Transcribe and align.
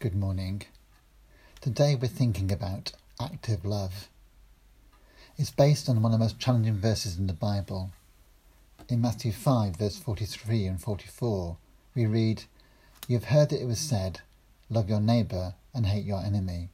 Good 0.00 0.14
morning. 0.14 0.62
Today 1.60 1.96
we're 1.96 2.06
thinking 2.06 2.52
about 2.52 2.92
active 3.20 3.64
love. 3.64 4.08
It's 5.36 5.50
based 5.50 5.88
on 5.88 6.00
one 6.00 6.12
of 6.12 6.20
the 6.20 6.24
most 6.24 6.38
challenging 6.38 6.76
verses 6.76 7.18
in 7.18 7.26
the 7.26 7.32
Bible. 7.32 7.90
In 8.88 9.00
Matthew 9.00 9.32
5, 9.32 9.74
verse 9.74 9.98
43 9.98 10.66
and 10.66 10.80
44, 10.80 11.56
we 11.96 12.06
read, 12.06 12.44
You 13.08 13.16
have 13.16 13.30
heard 13.30 13.48
that 13.48 13.60
it 13.60 13.66
was 13.66 13.80
said, 13.80 14.20
Love 14.70 14.88
your 14.88 15.00
neighbour 15.00 15.54
and 15.74 15.86
hate 15.86 16.04
your 16.04 16.22
enemy. 16.22 16.68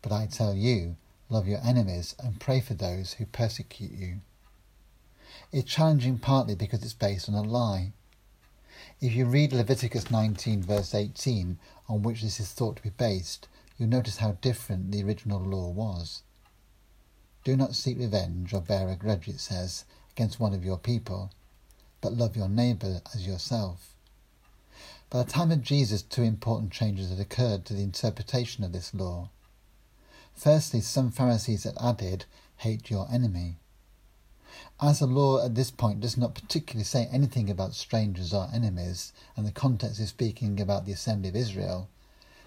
But 0.00 0.12
I 0.12 0.24
tell 0.24 0.54
you, 0.54 0.96
love 1.28 1.46
your 1.46 1.60
enemies 1.62 2.14
and 2.18 2.40
pray 2.40 2.62
for 2.62 2.72
those 2.72 3.12
who 3.12 3.26
persecute 3.26 3.92
you. 3.92 4.20
It's 5.52 5.70
challenging 5.70 6.18
partly 6.18 6.54
because 6.54 6.82
it's 6.82 6.94
based 6.94 7.28
on 7.28 7.34
a 7.34 7.42
lie. 7.42 7.92
If 9.00 9.14
you 9.14 9.26
read 9.26 9.52
Leviticus 9.52 10.10
19, 10.10 10.64
verse 10.64 10.92
18, 10.92 11.60
on 11.88 12.02
which 12.02 12.22
this 12.22 12.40
is 12.40 12.50
thought 12.50 12.76
to 12.76 12.82
be 12.82 12.90
based, 12.90 13.46
you'll 13.76 13.88
notice 13.88 14.16
how 14.16 14.32
different 14.40 14.90
the 14.90 15.04
original 15.04 15.40
law 15.40 15.68
was. 15.68 16.24
Do 17.44 17.56
not 17.56 17.76
seek 17.76 17.96
revenge 17.96 18.52
or 18.52 18.60
bear 18.60 18.88
a 18.88 18.96
grudge, 18.96 19.28
it 19.28 19.38
says, 19.38 19.84
against 20.10 20.40
one 20.40 20.52
of 20.52 20.64
your 20.64 20.78
people, 20.78 21.30
but 22.00 22.14
love 22.14 22.36
your 22.36 22.48
neighbour 22.48 23.00
as 23.14 23.24
yourself. 23.24 23.94
By 25.10 25.22
the 25.22 25.30
time 25.30 25.52
of 25.52 25.62
Jesus, 25.62 26.02
two 26.02 26.24
important 26.24 26.72
changes 26.72 27.10
had 27.10 27.20
occurred 27.20 27.64
to 27.66 27.74
the 27.74 27.84
interpretation 27.84 28.64
of 28.64 28.72
this 28.72 28.92
law. 28.92 29.30
Firstly, 30.34 30.80
some 30.80 31.12
Pharisees 31.12 31.62
had 31.62 31.78
added, 31.80 32.24
hate 32.56 32.90
your 32.90 33.06
enemy. 33.12 33.58
As 34.80 34.98
the 34.98 35.06
law 35.06 35.44
at 35.44 35.54
this 35.54 35.70
point 35.70 36.00
does 36.00 36.16
not 36.16 36.34
particularly 36.34 36.84
say 36.84 37.06
anything 37.12 37.48
about 37.48 37.74
strangers 37.74 38.32
or 38.32 38.48
enemies, 38.52 39.12
and 39.36 39.46
the 39.46 39.52
context 39.52 40.00
is 40.00 40.08
speaking 40.08 40.60
about 40.60 40.84
the 40.84 40.92
assembly 40.92 41.28
of 41.28 41.36
Israel, 41.36 41.88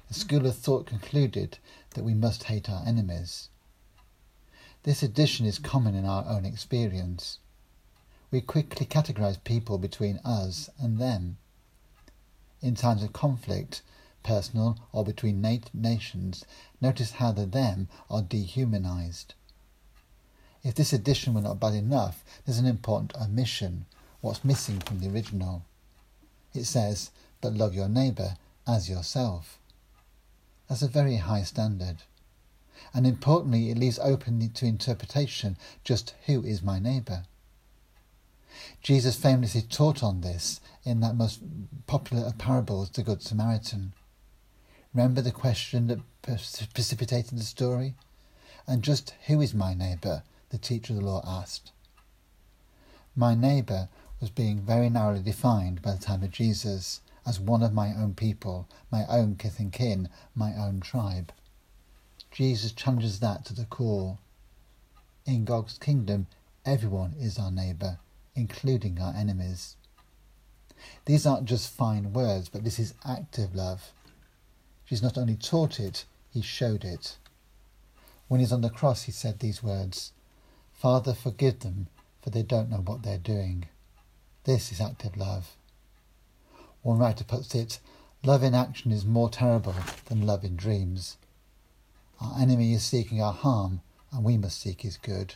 the 0.07 0.13
school 0.13 0.45
of 0.45 0.57
thought 0.57 0.85
concluded 0.85 1.57
that 1.91 2.03
we 2.03 2.13
must 2.13 2.43
hate 2.43 2.69
our 2.69 2.85
enemies. 2.85 3.49
This 4.83 5.03
addition 5.03 5.45
is 5.45 5.59
common 5.59 5.95
in 5.95 6.05
our 6.05 6.25
own 6.25 6.43
experience. 6.43 7.39
We 8.31 8.41
quickly 8.41 8.85
categorize 8.85 9.43
people 9.43 9.77
between 9.77 10.17
us 10.25 10.69
and 10.79 10.97
them. 10.97 11.37
In 12.61 12.75
times 12.75 13.03
of 13.03 13.13
conflict, 13.13 13.83
personal 14.23 14.77
or 14.91 15.03
between 15.03 15.41
nations, 15.73 16.45
notice 16.79 17.11
how 17.11 17.31
the 17.31 17.45
them 17.45 17.89
are 18.09 18.21
dehumanized. 18.21 19.33
If 20.63 20.75
this 20.75 20.93
addition 20.93 21.33
were 21.33 21.41
not 21.41 21.59
bad 21.59 21.73
enough, 21.73 22.23
there's 22.45 22.59
an 22.59 22.67
important 22.67 23.15
omission, 23.19 23.85
what's 24.21 24.45
missing 24.45 24.79
from 24.79 24.99
the 24.99 25.09
original. 25.09 25.63
It 26.53 26.65
says, 26.65 27.09
but 27.41 27.53
love 27.53 27.73
your 27.73 27.89
neighbour 27.89 28.37
as 28.67 28.89
yourself. 28.89 29.57
That's 30.69 30.83
a 30.83 30.87
very 30.87 31.17
high 31.17 31.43
standard. 31.43 31.97
And 32.93 33.07
importantly, 33.07 33.71
it 33.71 33.77
leaves 33.77 33.99
open 33.99 34.49
to 34.49 34.65
interpretation 34.65 35.57
just 35.83 36.13
who 36.25 36.43
is 36.43 36.61
my 36.61 36.79
neighbour. 36.79 37.23
Jesus 38.81 39.15
famously 39.15 39.61
taught 39.61 40.03
on 40.03 40.21
this 40.21 40.61
in 40.83 40.99
that 40.99 41.15
most 41.15 41.41
popular 41.87 42.27
of 42.27 42.37
parables, 42.37 42.89
the 42.89 43.01
Good 43.01 43.21
Samaritan. 43.23 43.93
Remember 44.93 45.21
the 45.21 45.31
question 45.31 45.87
that 45.87 45.99
precipitated 46.73 47.39
the 47.39 47.43
story? 47.43 47.95
And 48.67 48.83
just 48.83 49.13
who 49.27 49.41
is 49.41 49.53
my 49.53 49.73
neighbour? 49.73 50.23
The 50.51 50.57
teacher 50.57 50.93
of 50.93 50.99
the 50.99 51.05
law 51.05 51.23
asked. 51.25 51.71
My 53.15 53.35
neighbour 53.35 53.89
was 54.19 54.29
being 54.29 54.61
very 54.61 54.89
narrowly 54.89 55.21
defined 55.21 55.81
by 55.81 55.93
the 55.93 56.01
time 56.01 56.23
of 56.23 56.31
Jesus 56.31 57.01
as 57.25 57.39
one 57.39 57.63
of 57.63 57.73
my 57.73 57.93
own 57.95 58.13
people, 58.13 58.67
my 58.91 59.05
own 59.07 59.35
kith 59.35 59.59
and 59.59 59.71
kin, 59.71 60.09
my 60.35 60.53
own 60.55 60.81
tribe. 60.81 61.31
Jesus 62.31 62.71
challenges 62.71 63.19
that 63.19 63.45
to 63.45 63.53
the 63.53 63.65
core. 63.65 64.17
In 65.25 65.45
God's 65.45 65.77
kingdom, 65.77 66.27
everyone 66.65 67.13
is 67.19 67.39
our 67.39 67.51
neighbour, 67.51 67.99
including 68.35 68.99
our 68.99 69.13
enemies. 69.13 69.75
These 71.05 71.25
aren't 71.25 71.45
just 71.45 71.69
fine 71.69 72.13
words, 72.13 72.49
but 72.49 72.63
this 72.63 72.79
is 72.79 72.93
active 73.05 73.55
love. 73.55 73.91
Jesus 74.85 75.03
not 75.03 75.17
only 75.17 75.35
taught 75.35 75.79
it, 75.79 76.05
he 76.31 76.41
showed 76.41 76.83
it. 76.83 77.17
When 78.27 78.39
he's 78.39 78.51
on 78.51 78.61
the 78.61 78.69
cross, 78.69 79.03
he 79.03 79.11
said 79.11 79.39
these 79.39 79.61
words 79.61 80.11
Father, 80.81 81.13
forgive 81.13 81.59
them, 81.59 81.89
for 82.23 82.31
they 82.31 82.41
don't 82.41 82.71
know 82.71 82.81
what 82.83 83.03
they're 83.03 83.19
doing. 83.19 83.65
This 84.45 84.71
is 84.71 84.81
active 84.81 85.15
love. 85.15 85.55
One 86.81 86.97
writer 86.97 87.23
puts 87.23 87.53
it 87.53 87.79
love 88.23 88.41
in 88.41 88.55
action 88.55 88.91
is 88.91 89.05
more 89.05 89.29
terrible 89.29 89.75
than 90.05 90.25
love 90.25 90.43
in 90.43 90.55
dreams. 90.55 91.17
Our 92.19 92.41
enemy 92.41 92.73
is 92.73 92.83
seeking 92.83 93.21
our 93.21 93.31
harm, 93.31 93.81
and 94.11 94.23
we 94.23 94.37
must 94.37 94.59
seek 94.59 94.81
his 94.81 94.97
good. 94.97 95.35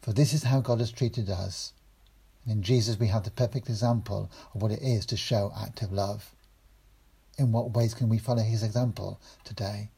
For 0.00 0.12
this 0.12 0.32
is 0.32 0.44
how 0.44 0.60
God 0.60 0.78
has 0.78 0.92
treated 0.92 1.28
us. 1.28 1.72
And 2.44 2.58
in 2.58 2.62
Jesus, 2.62 3.00
we 3.00 3.08
have 3.08 3.24
the 3.24 3.30
perfect 3.32 3.68
example 3.68 4.30
of 4.54 4.62
what 4.62 4.70
it 4.70 4.82
is 4.82 5.04
to 5.06 5.16
show 5.16 5.52
active 5.60 5.92
love. 5.92 6.32
In 7.38 7.50
what 7.50 7.74
ways 7.74 7.92
can 7.92 8.08
we 8.08 8.18
follow 8.18 8.44
his 8.44 8.62
example 8.62 9.20
today? 9.42 9.88